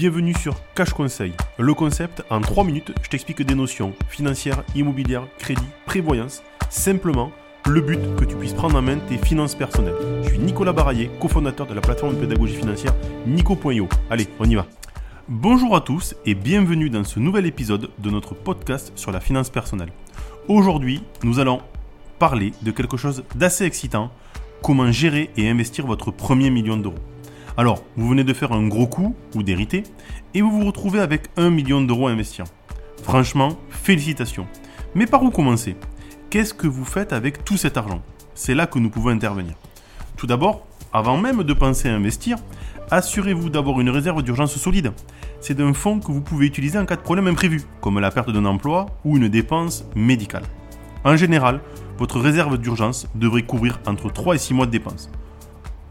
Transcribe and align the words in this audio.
Bienvenue 0.00 0.32
sur 0.32 0.56
Cash 0.74 0.94
Conseil. 0.94 1.34
Le 1.58 1.74
concept, 1.74 2.24
en 2.30 2.40
3 2.40 2.64
minutes, 2.64 2.90
je 3.02 3.10
t'explique 3.10 3.42
des 3.42 3.54
notions 3.54 3.92
financières, 4.08 4.64
immobilières, 4.74 5.26
crédit, 5.36 5.60
prévoyance. 5.84 6.42
Simplement, 6.70 7.32
le 7.66 7.82
but 7.82 8.00
que 8.16 8.24
tu 8.24 8.34
puisses 8.34 8.54
prendre 8.54 8.78
en 8.78 8.80
main 8.80 8.96
tes 8.96 9.18
finances 9.18 9.54
personnelles. 9.54 9.92
Je 10.22 10.30
suis 10.30 10.38
Nicolas 10.38 10.72
Baraillé, 10.72 11.10
cofondateur 11.20 11.66
de 11.66 11.74
la 11.74 11.82
plateforme 11.82 12.14
de 12.14 12.20
pédagogie 12.20 12.56
financière 12.56 12.94
Nico.io. 13.26 13.90
Allez, 14.08 14.26
on 14.38 14.48
y 14.48 14.54
va. 14.54 14.64
Bonjour 15.28 15.76
à 15.76 15.82
tous 15.82 16.14
et 16.24 16.34
bienvenue 16.34 16.88
dans 16.88 17.04
ce 17.04 17.20
nouvel 17.20 17.44
épisode 17.44 17.90
de 17.98 18.08
notre 18.08 18.32
podcast 18.32 18.92
sur 18.96 19.12
la 19.12 19.20
finance 19.20 19.50
personnelle. 19.50 19.92
Aujourd'hui, 20.48 21.02
nous 21.24 21.40
allons 21.40 21.60
parler 22.18 22.54
de 22.62 22.70
quelque 22.70 22.96
chose 22.96 23.22
d'assez 23.34 23.66
excitant, 23.66 24.10
comment 24.62 24.90
gérer 24.90 25.28
et 25.36 25.50
investir 25.50 25.86
votre 25.86 26.10
premier 26.10 26.48
million 26.48 26.78
d'euros. 26.78 26.96
Alors, 27.56 27.82
vous 27.96 28.08
venez 28.08 28.24
de 28.24 28.32
faire 28.32 28.52
un 28.52 28.66
gros 28.68 28.86
coup 28.86 29.14
ou 29.34 29.42
d'hériter 29.42 29.82
et 30.34 30.42
vous 30.42 30.50
vous 30.50 30.66
retrouvez 30.66 31.00
avec 31.00 31.28
un 31.36 31.50
million 31.50 31.80
d'euros 31.80 32.08
à 32.08 32.12
investir. 32.12 32.44
Franchement, 33.02 33.58
félicitations. 33.70 34.46
Mais 34.94 35.06
par 35.06 35.22
où 35.22 35.30
commencer? 35.30 35.76
Qu'est-ce 36.30 36.54
que 36.54 36.66
vous 36.66 36.84
faites 36.84 37.12
avec 37.12 37.44
tout 37.44 37.56
cet 37.56 37.76
argent? 37.76 38.02
C'est 38.34 38.54
là 38.54 38.66
que 38.66 38.78
nous 38.78 38.90
pouvons 38.90 39.10
intervenir. 39.10 39.54
Tout 40.16 40.26
d'abord, 40.26 40.66
avant 40.92 41.16
même 41.16 41.42
de 41.42 41.52
penser 41.52 41.88
à 41.88 41.94
investir, 41.94 42.36
assurez-vous 42.90 43.50
d'avoir 43.50 43.80
une 43.80 43.90
réserve 43.90 44.22
d'urgence 44.22 44.56
solide. 44.56 44.92
C'est 45.40 45.60
un 45.60 45.72
fonds 45.72 46.00
que 46.00 46.12
vous 46.12 46.20
pouvez 46.20 46.46
utiliser 46.46 46.78
en 46.78 46.86
cas 46.86 46.96
de 46.96 47.00
problème 47.00 47.26
imprévu, 47.26 47.62
comme 47.80 47.98
la 47.98 48.10
perte 48.10 48.30
d'un 48.30 48.44
emploi 48.44 48.86
ou 49.04 49.16
une 49.16 49.28
dépense 49.28 49.84
médicale. 49.94 50.44
En 51.04 51.16
général, 51.16 51.60
votre 51.98 52.20
réserve 52.20 52.58
d'urgence 52.58 53.06
devrait 53.14 53.42
couvrir 53.42 53.80
entre 53.86 54.12
3 54.12 54.34
et 54.34 54.38
6 54.38 54.54
mois 54.54 54.66
de 54.66 54.70
dépenses. 54.70 55.10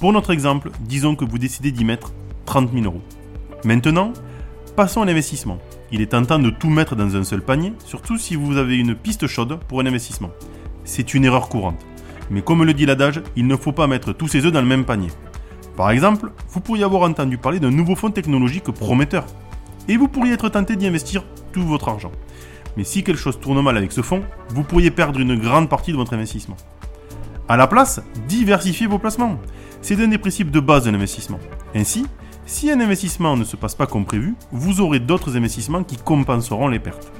Pour 0.00 0.12
notre 0.12 0.32
exemple, 0.32 0.70
disons 0.80 1.14
que 1.14 1.24
vous 1.24 1.38
décidez 1.38 1.70
d'y 1.70 1.84
mettre 1.84 2.12
30 2.46 2.72
000 2.72 2.84
euros. 2.84 3.00
Maintenant, 3.64 4.12
passons 4.76 5.02
à 5.02 5.06
l'investissement. 5.06 5.58
Il 5.92 6.00
est 6.00 6.10
tentant 6.10 6.40
de 6.40 6.50
tout 6.50 6.68
mettre 6.68 6.96
dans 6.96 7.16
un 7.16 7.22
seul 7.22 7.42
panier, 7.42 7.72
surtout 7.84 8.18
si 8.18 8.34
vous 8.34 8.56
avez 8.56 8.76
une 8.76 8.96
piste 8.96 9.28
chaude 9.28 9.58
pour 9.68 9.80
un 9.80 9.86
investissement. 9.86 10.30
C'est 10.84 11.14
une 11.14 11.24
erreur 11.24 11.48
courante. 11.48 11.80
Mais 12.30 12.42
comme 12.42 12.64
le 12.64 12.74
dit 12.74 12.86
l'adage, 12.86 13.22
il 13.36 13.46
ne 13.46 13.56
faut 13.56 13.72
pas 13.72 13.86
mettre 13.86 14.12
tous 14.12 14.28
ses 14.28 14.44
œufs 14.44 14.52
dans 14.52 14.60
le 14.60 14.66
même 14.66 14.84
panier. 14.84 15.10
Par 15.76 15.90
exemple, 15.90 16.32
vous 16.50 16.60
pourriez 16.60 16.84
avoir 16.84 17.02
entendu 17.02 17.38
parler 17.38 17.60
d'un 17.60 17.70
nouveau 17.70 17.94
fonds 17.94 18.10
technologique 18.10 18.64
prometteur. 18.64 19.24
Et 19.88 19.96
vous 19.96 20.08
pourriez 20.08 20.32
être 20.32 20.48
tenté 20.48 20.74
d'y 20.76 20.86
investir 20.86 21.22
tout 21.52 21.62
votre 21.62 21.88
argent. 21.88 22.12
Mais 22.76 22.84
si 22.84 23.04
quelque 23.04 23.18
chose 23.18 23.38
tourne 23.38 23.62
mal 23.62 23.76
avec 23.76 23.92
ce 23.92 24.02
fonds, 24.02 24.22
vous 24.48 24.64
pourriez 24.64 24.90
perdre 24.90 25.20
une 25.20 25.36
grande 25.36 25.68
partie 25.68 25.92
de 25.92 25.96
votre 25.96 26.14
investissement. 26.14 26.56
À 27.46 27.58
la 27.58 27.66
place, 27.66 28.00
diversifiez 28.26 28.86
vos 28.86 28.98
placements. 28.98 29.38
C'est 29.82 30.02
un 30.02 30.08
des 30.08 30.16
principes 30.16 30.50
de 30.50 30.60
base 30.60 30.86
de 30.86 30.90
l'investissement. 30.90 31.38
Ainsi, 31.74 32.06
si 32.46 32.70
un 32.70 32.80
investissement 32.80 33.36
ne 33.36 33.44
se 33.44 33.54
passe 33.54 33.74
pas 33.74 33.86
comme 33.86 34.06
prévu, 34.06 34.34
vous 34.50 34.80
aurez 34.80 34.98
d'autres 34.98 35.36
investissements 35.36 35.84
qui 35.84 35.98
compenseront 35.98 36.68
les 36.68 36.78
pertes. 36.78 37.12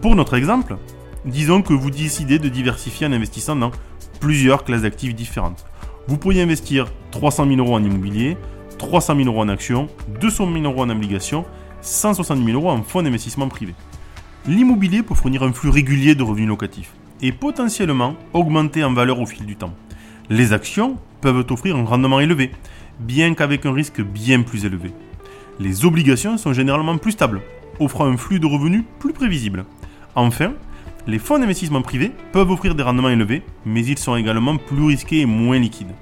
Pour 0.00 0.14
notre 0.14 0.34
exemple, 0.34 0.76
disons 1.24 1.60
que 1.60 1.72
vous 1.72 1.90
décidez 1.90 2.38
de 2.38 2.48
diversifier 2.48 3.08
en 3.08 3.12
investissant 3.12 3.56
dans 3.56 3.72
plusieurs 4.20 4.62
classes 4.62 4.82
d'actifs 4.82 5.16
différentes. 5.16 5.66
Vous 6.06 6.18
pourriez 6.18 6.42
investir 6.42 6.86
300 7.10 7.48
000 7.48 7.58
euros 7.58 7.74
en 7.74 7.82
immobilier, 7.82 8.36
300 8.78 9.16
000 9.16 9.28
euros 9.28 9.42
en 9.42 9.48
actions, 9.48 9.88
200 10.20 10.52
000 10.52 10.64
euros 10.66 10.82
en 10.82 10.90
obligations, 10.90 11.46
160 11.80 12.44
000 12.44 12.56
euros 12.56 12.70
en 12.70 12.84
fonds 12.84 13.02
d'investissement 13.02 13.48
privé. 13.48 13.74
L'immobilier 14.46 15.02
peut 15.02 15.16
fournir 15.16 15.42
un 15.42 15.52
flux 15.52 15.70
régulier 15.70 16.14
de 16.14 16.22
revenus 16.22 16.48
locatifs 16.48 16.92
et 17.22 17.32
potentiellement 17.32 18.16
augmenter 18.32 18.84
en 18.84 18.92
valeur 18.92 19.20
au 19.20 19.26
fil 19.26 19.46
du 19.46 19.56
temps. 19.56 19.74
Les 20.30 20.52
actions 20.52 20.96
peuvent 21.20 21.46
offrir 21.50 21.76
un 21.76 21.84
rendement 21.84 22.20
élevé, 22.20 22.50
bien 23.00 23.34
qu'avec 23.34 23.66
un 23.66 23.72
risque 23.72 24.00
bien 24.00 24.42
plus 24.42 24.64
élevé. 24.64 24.92
Les 25.60 25.84
obligations 25.84 26.36
sont 26.36 26.52
généralement 26.52 26.98
plus 26.98 27.12
stables, 27.12 27.42
offrant 27.78 28.06
un 28.06 28.16
flux 28.16 28.40
de 28.40 28.46
revenus 28.46 28.84
plus 28.98 29.12
prévisible. 29.12 29.64
Enfin, 30.14 30.52
les 31.06 31.18
fonds 31.18 31.38
d'investissement 31.38 31.82
privés 31.82 32.12
peuvent 32.32 32.50
offrir 32.50 32.74
des 32.74 32.82
rendements 32.82 33.10
élevés, 33.10 33.42
mais 33.66 33.84
ils 33.84 33.98
sont 33.98 34.16
également 34.16 34.56
plus 34.56 34.84
risqués 34.84 35.20
et 35.20 35.26
moins 35.26 35.58
liquides. 35.58 35.94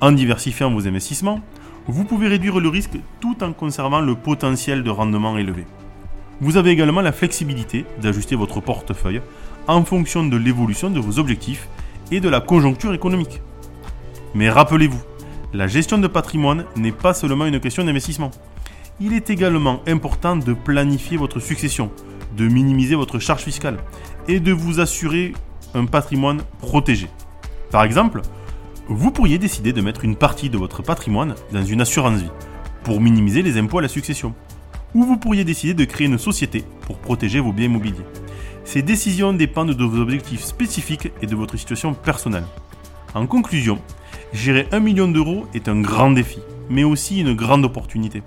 En 0.00 0.12
diversifiant 0.12 0.70
vos 0.70 0.86
investissements, 0.86 1.40
vous 1.88 2.04
pouvez 2.04 2.28
réduire 2.28 2.60
le 2.60 2.68
risque 2.68 2.98
tout 3.20 3.42
en 3.42 3.52
conservant 3.52 4.00
le 4.00 4.14
potentiel 4.14 4.84
de 4.84 4.90
rendement 4.90 5.36
élevé. 5.36 5.64
Vous 6.40 6.56
avez 6.56 6.70
également 6.70 7.00
la 7.00 7.12
flexibilité 7.12 7.84
d'ajuster 8.00 8.36
votre 8.36 8.60
portefeuille 8.60 9.20
en 9.68 9.84
fonction 9.84 10.26
de 10.26 10.36
l'évolution 10.36 10.90
de 10.90 11.00
vos 11.00 11.18
objectifs 11.18 11.68
et 12.10 12.20
de 12.20 12.28
la 12.28 12.40
conjoncture 12.40 12.94
économique. 12.94 13.40
Mais 14.34 14.50
rappelez-vous, 14.50 15.02
la 15.52 15.66
gestion 15.66 15.98
de 15.98 16.06
patrimoine 16.06 16.64
n'est 16.76 16.92
pas 16.92 17.14
seulement 17.14 17.46
une 17.46 17.60
question 17.60 17.84
d'investissement. 17.84 18.30
Il 19.00 19.12
est 19.12 19.30
également 19.30 19.80
important 19.86 20.36
de 20.36 20.52
planifier 20.52 21.16
votre 21.16 21.40
succession, 21.40 21.90
de 22.36 22.48
minimiser 22.48 22.94
votre 22.94 23.18
charge 23.18 23.42
fiscale 23.42 23.78
et 24.28 24.40
de 24.40 24.52
vous 24.52 24.80
assurer 24.80 25.34
un 25.74 25.86
patrimoine 25.86 26.42
protégé. 26.60 27.08
Par 27.70 27.84
exemple, 27.84 28.22
vous 28.88 29.10
pourriez 29.10 29.38
décider 29.38 29.72
de 29.72 29.80
mettre 29.80 30.04
une 30.04 30.16
partie 30.16 30.50
de 30.50 30.58
votre 30.58 30.82
patrimoine 30.82 31.34
dans 31.52 31.64
une 31.64 31.80
assurance 31.80 32.20
vie 32.20 32.30
pour 32.82 33.00
minimiser 33.00 33.42
les 33.42 33.58
impôts 33.58 33.78
à 33.78 33.82
la 33.82 33.88
succession. 33.88 34.34
Ou 34.94 35.04
vous 35.04 35.16
pourriez 35.16 35.44
décider 35.44 35.72
de 35.72 35.84
créer 35.84 36.06
une 36.06 36.18
société 36.18 36.64
pour 36.82 36.98
protéger 36.98 37.40
vos 37.40 37.52
biens 37.52 37.66
immobiliers. 37.66 38.04
Ces 38.64 38.82
décisions 38.82 39.32
dépendent 39.32 39.74
de 39.74 39.84
vos 39.84 40.00
objectifs 40.00 40.42
spécifiques 40.42 41.12
et 41.20 41.26
de 41.26 41.36
votre 41.36 41.56
situation 41.56 41.94
personnelle. 41.94 42.46
En 43.14 43.26
conclusion, 43.26 43.78
Gérer 44.32 44.66
un 44.72 44.80
million 44.80 45.08
d'euros 45.08 45.46
est 45.52 45.68
un 45.68 45.80
grand 45.80 46.10
défi, 46.10 46.38
mais 46.70 46.84
aussi 46.84 47.20
une 47.20 47.34
grande 47.34 47.66
opportunité. 47.66 48.22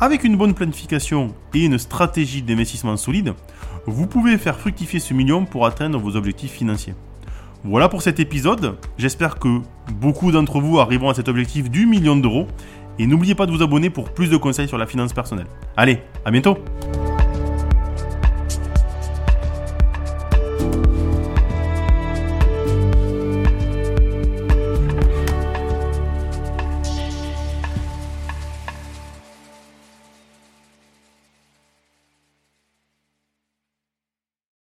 Avec 0.00 0.24
une 0.24 0.36
bonne 0.36 0.54
planification 0.54 1.34
et 1.54 1.64
une 1.64 1.78
stratégie 1.78 2.42
d'investissement 2.42 2.96
solide, 2.96 3.32
vous 3.86 4.08
pouvez 4.08 4.38
faire 4.38 4.58
fructifier 4.58 4.98
ce 4.98 5.14
million 5.14 5.44
pour 5.44 5.66
atteindre 5.66 6.00
vos 6.00 6.16
objectifs 6.16 6.50
financiers. 6.50 6.94
Voilà 7.62 7.88
pour 7.88 8.02
cet 8.02 8.18
épisode, 8.18 8.76
j'espère 8.98 9.38
que 9.38 9.60
beaucoup 9.92 10.32
d'entre 10.32 10.60
vous 10.60 10.80
arriveront 10.80 11.10
à 11.10 11.14
cet 11.14 11.28
objectif 11.28 11.70
du 11.70 11.86
million 11.86 12.16
d'euros 12.16 12.48
et 12.98 13.06
n'oubliez 13.06 13.34
pas 13.36 13.46
de 13.46 13.52
vous 13.52 13.62
abonner 13.62 13.88
pour 13.88 14.10
plus 14.10 14.28
de 14.28 14.36
conseils 14.36 14.68
sur 14.68 14.78
la 14.78 14.86
finance 14.86 15.12
personnelle. 15.12 15.46
Allez, 15.76 16.00
à 16.24 16.30
bientôt 16.32 16.58